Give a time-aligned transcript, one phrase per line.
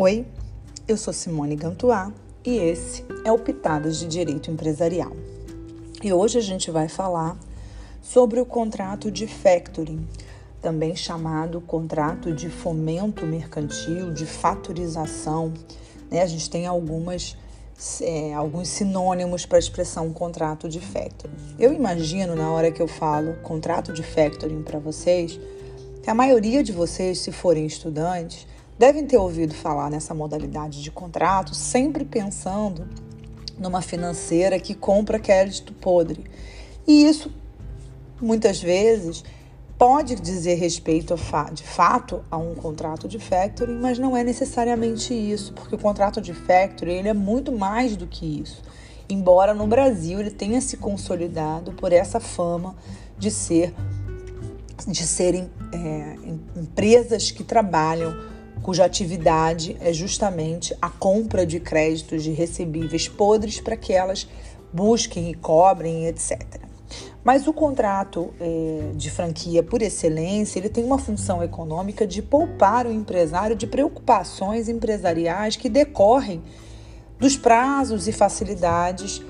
[0.00, 0.24] Oi,
[0.86, 2.12] eu sou Simone Gantuá
[2.46, 5.10] e esse é o Pitadas de Direito Empresarial.
[6.00, 7.36] E hoje a gente vai falar
[8.00, 10.06] sobre o contrato de factoring,
[10.62, 15.52] também chamado contrato de fomento mercantil, de fatorização.
[16.08, 16.22] Né?
[16.22, 17.36] A gente tem algumas,
[18.00, 21.56] é, alguns sinônimos para a expressão contrato de factoring.
[21.58, 25.40] Eu imagino, na hora que eu falo contrato de factoring para vocês,
[26.00, 28.46] que a maioria de vocês, se forem estudantes,
[28.78, 32.86] devem ter ouvido falar nessa modalidade de contrato, sempre pensando
[33.58, 36.24] numa financeira que compra crédito podre.
[36.86, 37.30] E isso,
[38.20, 39.24] muitas vezes,
[39.76, 41.14] pode dizer respeito
[41.52, 46.20] de fato a um contrato de factoring, mas não é necessariamente isso, porque o contrato
[46.20, 48.62] de factoring ele é muito mais do que isso.
[49.08, 52.76] Embora no Brasil ele tenha se consolidado por essa fama
[53.18, 53.74] de ser
[54.86, 56.16] de serem é,
[56.56, 58.16] empresas que trabalham
[58.62, 64.28] cuja atividade é justamente a compra de créditos de recebíveis podres para que elas
[64.72, 66.68] busquem e cobrem, etc.
[67.22, 72.86] Mas o contrato é, de franquia por excelência, ele tem uma função econômica de poupar
[72.86, 76.42] o empresário de preocupações empresariais que decorrem
[77.18, 79.22] dos prazos e facilidades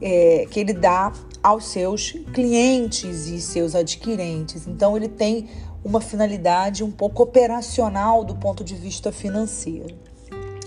[0.00, 4.66] é, que ele dá aos seus clientes e seus adquirentes.
[4.66, 5.48] Então, ele tem
[5.86, 9.94] uma finalidade um pouco operacional do ponto de vista financeiro.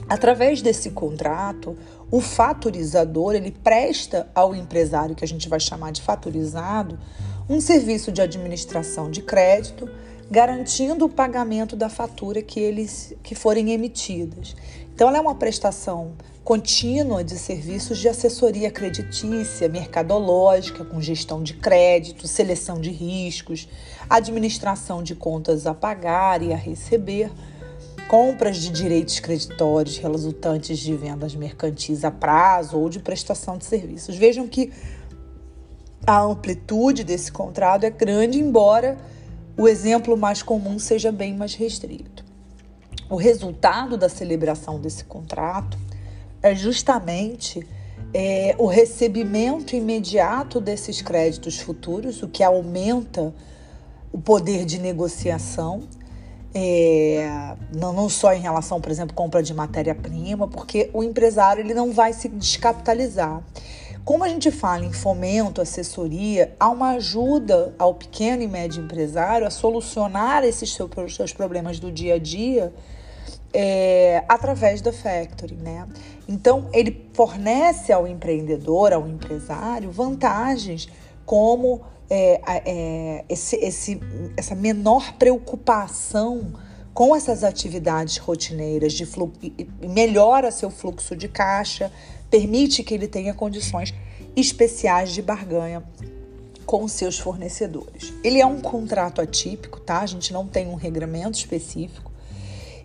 [0.07, 1.75] Através desse contrato,
[2.09, 6.97] o fatorizador ele presta ao empresário, que a gente vai chamar de fatorizado,
[7.49, 9.89] um serviço de administração de crédito,
[10.31, 14.55] garantindo o pagamento da fatura que eles que forem emitidas.
[14.99, 16.11] Então, ela é uma prestação
[16.43, 23.69] contínua de serviços de assessoria creditícia, mercadológica, com gestão de crédito, seleção de riscos,
[24.09, 27.31] administração de contas a pagar e a receber,
[28.09, 34.17] compras de direitos creditórios resultantes de vendas mercantis a prazo ou de prestação de serviços.
[34.17, 34.69] Vejam que
[36.05, 38.97] a amplitude desse contrato é grande, embora
[39.55, 42.18] o exemplo mais comum seja bem mais restrito.
[43.09, 45.77] O resultado da celebração desse contrato
[46.43, 47.65] é justamente
[48.13, 53.33] é, o recebimento imediato desses créditos futuros, o que aumenta
[54.11, 55.83] o poder de negociação,
[56.53, 61.73] é, não, não só em relação, por exemplo, compra de matéria-prima, porque o empresário ele
[61.73, 63.43] não vai se descapitalizar.
[64.09, 69.45] Como a gente fala em fomento, assessoria, há uma ajuda ao pequeno e médio empresário
[69.45, 70.75] a solucionar esses
[71.15, 72.73] seus problemas do dia a dia
[73.53, 75.87] é, através da factory, né?
[76.27, 80.89] Então ele fornece ao empreendedor, ao empresário, vantagens
[81.23, 84.01] como é, é, esse, esse,
[84.35, 86.53] essa menor preocupação
[86.93, 89.39] com essas atividades rotineiras de fluxo,
[89.81, 91.91] melhora seu fluxo de caixa,
[92.29, 93.93] permite que ele tenha condições
[94.35, 95.83] especiais de barganha
[96.65, 98.13] com seus fornecedores.
[98.23, 100.01] Ele é um contrato atípico, tá?
[100.01, 102.11] A gente não tem um regramento específico.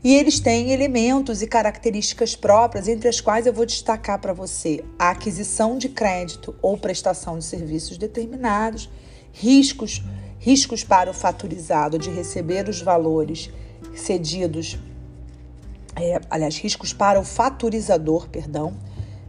[0.03, 4.85] E eles têm elementos e características próprias, entre as quais eu vou destacar para você
[4.99, 8.89] a aquisição de crédito ou prestação de serviços determinados,
[9.33, 10.03] riscos,
[10.39, 13.51] riscos para o faturizado de receber os valores
[13.95, 14.79] cedidos,
[15.97, 18.75] é, aliás, riscos para o faturizador, perdão,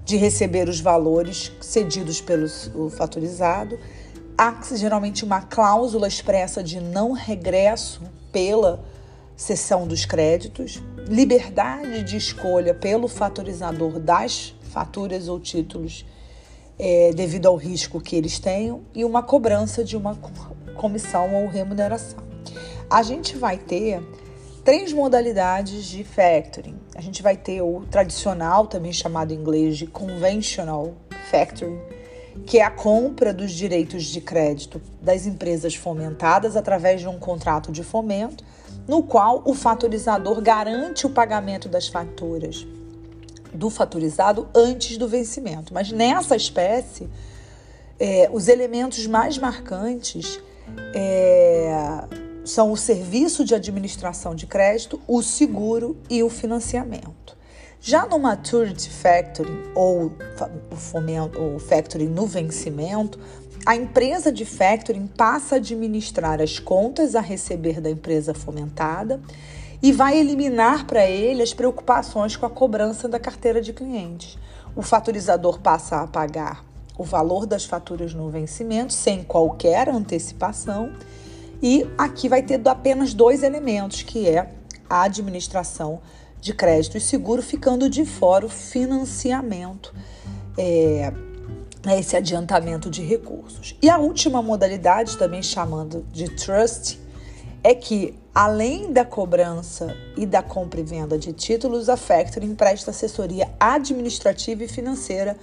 [0.04, 3.80] de receber os valores cedidos pelo faturizado.
[4.38, 8.02] Há geralmente uma cláusula expressa de não regresso
[8.32, 8.84] pela
[9.36, 16.06] seção dos créditos, liberdade de escolha pelo fatorizador das faturas ou títulos
[16.78, 20.18] é, devido ao risco que eles tenham e uma cobrança de uma
[20.76, 22.20] comissão ou remuneração.
[22.90, 24.02] A gente vai ter
[24.66, 26.76] três modalidades de factoring.
[26.96, 30.96] A gente vai ter o tradicional, também chamado em inglês de conventional
[31.30, 31.80] factoring,
[32.48, 37.72] que é a compra dos direitos de crédito das empresas fomentadas através de um contrato
[37.72, 38.44] de fomento
[38.88, 42.66] no qual o fatorizador garante o pagamento das faturas
[43.54, 45.74] do faturizado antes do vencimento.
[45.74, 47.08] Mas nessa espécie,
[48.00, 50.40] é, os elementos mais marcantes
[50.94, 51.35] é,
[52.56, 57.36] são o serviço de administração de crédito, o seguro e o financiamento.
[57.82, 60.14] Já no Maturity Factoring ou
[60.72, 63.20] o, fomento, Factoring no vencimento,
[63.66, 69.20] a empresa de factoring passa a administrar as contas a receber da empresa fomentada
[69.84, 74.38] e vai eliminar para ele as preocupações com a cobrança da carteira de clientes.
[74.74, 76.64] O faturizador passa a pagar
[76.98, 80.94] o valor das faturas no vencimento sem qualquer antecipação
[81.62, 84.52] e aqui vai ter apenas dois elementos, que é
[84.90, 86.02] a administração
[86.40, 89.94] de crédito e seguro, ficando de fora o financiamento,
[90.58, 91.12] é,
[91.98, 93.76] esse adiantamento de recursos.
[93.82, 97.00] E a última modalidade, também chamando de trust,
[97.64, 102.92] é que, além da cobrança e da compra e venda de títulos, a Factoring presta
[102.92, 105.36] assessoria administrativa e financeira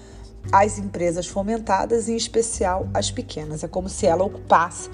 [0.52, 3.64] às empresas fomentadas, em especial às pequenas.
[3.64, 4.88] É como se ela ocupasse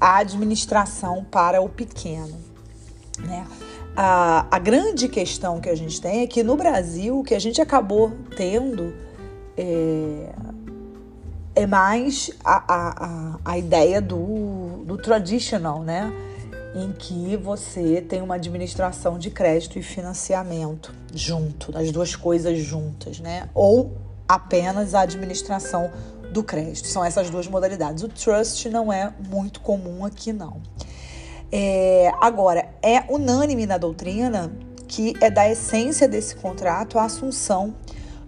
[0.00, 2.38] a administração para o pequeno.
[3.18, 3.46] Né?
[3.96, 7.38] A, a grande questão que a gente tem é que no Brasil, o que a
[7.38, 8.92] gente acabou tendo
[9.56, 10.34] é,
[11.54, 16.12] é mais a, a, a ideia do, do traditional, né?
[16.74, 23.18] Em que você tem uma administração de crédito e financiamento junto, as duas coisas juntas,
[23.18, 23.48] né?
[23.54, 23.96] Ou
[24.28, 25.90] apenas a administração
[26.36, 26.86] do crédito.
[26.86, 28.02] São essas duas modalidades.
[28.02, 30.60] O trust não é muito comum aqui, não.
[31.50, 34.52] É, agora, é unânime na doutrina
[34.86, 37.74] que é da essência desse contrato a assunção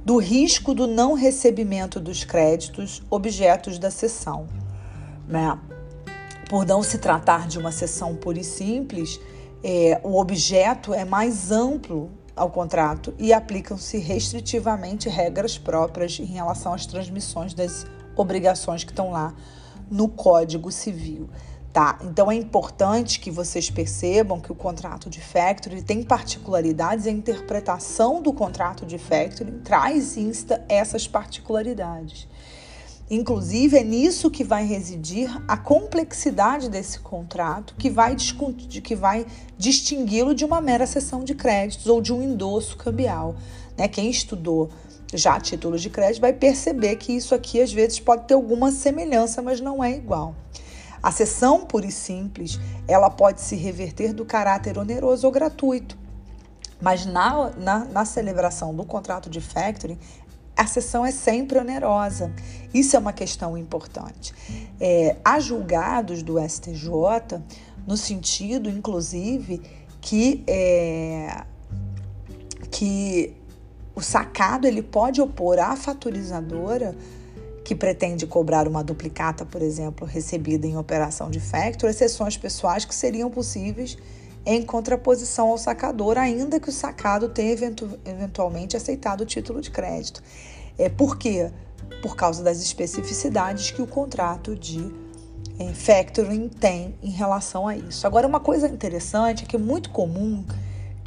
[0.05, 4.49] do risco do não recebimento dos créditos objetos da cessão.
[5.29, 5.57] Né?
[6.49, 9.21] Por não se tratar de uma cessão pura e simples,
[9.63, 16.73] é, o objeto é mais amplo ao contrato e aplicam-se restritivamente regras próprias em relação
[16.73, 17.87] às transmissões das
[18.19, 19.35] obrigações que estão lá
[19.91, 21.29] no Código Civil.
[21.73, 21.99] Tá?
[22.03, 28.23] Então é importante que vocês percebam que o contrato de factoring tem particularidades a interpretação
[28.23, 32.27] do contrato de factoring traz insta essas particularidades.
[33.11, 39.27] Inclusive, é nisso que vai residir a complexidade desse contrato, que vai, que vai
[39.57, 43.35] distingui-lo de uma mera cessão de créditos ou de um endosso cambial.
[43.79, 43.89] Né?
[43.89, 44.69] Quem estudou
[45.15, 49.41] já títulos de crédito vai perceber que isso aqui às vezes pode ter alguma semelhança,
[49.41, 50.35] mas não é igual.
[51.03, 55.97] A cessão pura e simples, ela pode se reverter do caráter oneroso ou gratuito.
[56.81, 59.99] Mas na, na, na celebração do contrato de factoring,
[60.57, 62.33] a sessão é sempre onerosa.
[62.75, 64.35] Isso é uma questão importante.
[64.81, 67.41] É, há julgados do STJ
[67.87, 69.63] no sentido, inclusive,
[70.01, 71.45] que, é,
[72.71, 73.37] que
[73.99, 76.95] o sacado ele pode opor à faturizadora
[77.65, 82.95] que pretende cobrar uma duplicata, por exemplo, recebida em operação de factor, exceções pessoais que
[82.95, 83.99] seriam possíveis
[84.47, 89.73] em contraposição ao sacador, ainda que o sacado tenha eventu eventualmente aceitado o título de
[89.73, 90.23] crédito.
[90.79, 91.51] É, por quê?
[92.01, 94.95] Por causa das especificidades que o contrato de
[95.59, 98.07] é, factoring tem em relação a isso.
[98.07, 100.45] Agora, uma coisa interessante é que é muito comum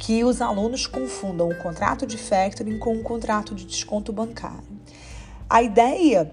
[0.02, 4.64] que os alunos confundam o contrato de factoring com o contrato de desconto bancário.
[5.48, 6.32] A ideia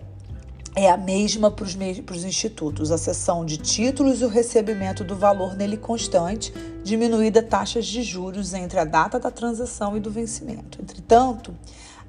[0.75, 5.55] é a mesma para os institutos, a cessão de títulos e o recebimento do valor
[5.55, 6.51] nele constante,
[6.83, 10.81] diminuída taxas de juros entre a data da transação e do vencimento.
[10.81, 11.53] Entretanto,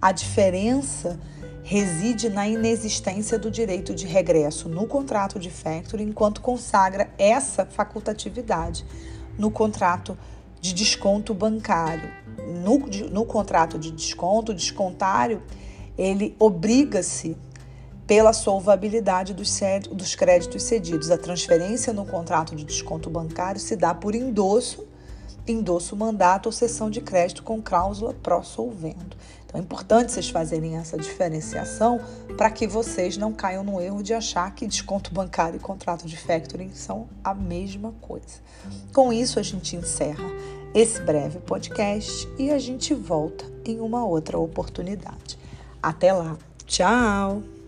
[0.01, 1.21] a diferença
[1.63, 8.83] reside na inexistência do direito de regresso no contrato de factoring, enquanto consagra essa facultatividade
[9.39, 12.11] no contrato de desconto bancário.
[12.65, 12.79] No,
[13.11, 15.43] no contrato de desconto, o descontário,
[15.97, 17.37] ele obriga-se
[18.07, 19.61] pela solvabilidade dos,
[19.93, 21.11] dos créditos cedidos.
[21.11, 24.85] A transferência no contrato de desconto bancário se dá por endosso,
[25.51, 29.17] endosso mandato ou cessão de crédito com cláusula pró-solvendo.
[29.45, 32.01] Então é importante vocês fazerem essa diferenciação
[32.37, 36.17] para que vocês não caiam no erro de achar que desconto bancário e contrato de
[36.17, 38.39] factoring são a mesma coisa.
[38.93, 40.25] Com isso, a gente encerra
[40.73, 45.37] esse breve podcast e a gente volta em uma outra oportunidade.
[45.83, 46.39] Até lá.
[46.65, 47.60] Tchau!